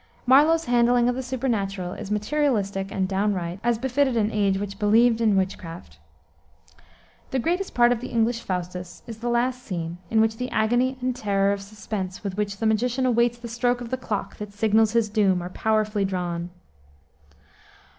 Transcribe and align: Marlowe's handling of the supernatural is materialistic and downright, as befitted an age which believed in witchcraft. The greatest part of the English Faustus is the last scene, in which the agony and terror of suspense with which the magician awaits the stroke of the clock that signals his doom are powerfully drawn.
Marlowe's 0.25 0.65
handling 0.65 1.07
of 1.07 1.13
the 1.13 1.21
supernatural 1.21 1.93
is 1.93 2.09
materialistic 2.09 2.91
and 2.91 3.07
downright, 3.07 3.59
as 3.63 3.77
befitted 3.77 4.17
an 4.17 4.31
age 4.31 4.57
which 4.57 4.79
believed 4.79 5.21
in 5.21 5.35
witchcraft. 5.35 5.99
The 7.29 7.37
greatest 7.37 7.75
part 7.75 7.91
of 7.91 7.99
the 8.01 8.07
English 8.07 8.41
Faustus 8.41 9.03
is 9.05 9.19
the 9.19 9.29
last 9.29 9.61
scene, 9.61 9.99
in 10.09 10.19
which 10.19 10.37
the 10.37 10.49
agony 10.49 10.97
and 11.01 11.15
terror 11.15 11.51
of 11.51 11.61
suspense 11.61 12.23
with 12.23 12.35
which 12.35 12.57
the 12.57 12.65
magician 12.65 13.05
awaits 13.05 13.37
the 13.37 13.47
stroke 13.47 13.79
of 13.79 13.91
the 13.91 13.95
clock 13.95 14.37
that 14.37 14.53
signals 14.53 14.93
his 14.93 15.07
doom 15.07 15.39
are 15.39 15.49
powerfully 15.51 16.03
drawn. 16.03 16.49